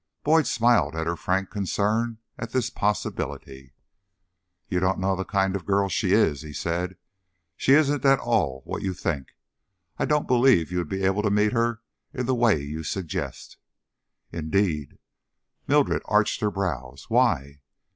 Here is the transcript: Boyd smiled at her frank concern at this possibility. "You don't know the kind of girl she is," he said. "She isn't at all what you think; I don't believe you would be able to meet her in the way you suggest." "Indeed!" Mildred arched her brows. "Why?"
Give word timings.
Boyd 0.23 0.47
smiled 0.47 0.95
at 0.95 1.05
her 1.05 1.15
frank 1.15 1.51
concern 1.51 2.17
at 2.35 2.53
this 2.53 2.71
possibility. 2.71 3.75
"You 4.67 4.79
don't 4.79 4.97
know 4.97 5.15
the 5.15 5.23
kind 5.23 5.55
of 5.55 5.67
girl 5.67 5.89
she 5.89 6.11
is," 6.11 6.41
he 6.41 6.53
said. 6.53 6.97
"She 7.55 7.73
isn't 7.73 8.03
at 8.03 8.17
all 8.17 8.63
what 8.65 8.81
you 8.81 8.95
think; 8.95 9.35
I 9.99 10.05
don't 10.05 10.25
believe 10.27 10.71
you 10.71 10.79
would 10.79 10.89
be 10.89 11.03
able 11.03 11.21
to 11.21 11.29
meet 11.29 11.51
her 11.53 11.83
in 12.15 12.25
the 12.25 12.33
way 12.33 12.59
you 12.63 12.81
suggest." 12.81 13.57
"Indeed!" 14.31 14.97
Mildred 15.67 16.01
arched 16.07 16.41
her 16.41 16.49
brows. 16.49 17.07
"Why?" 17.07 17.61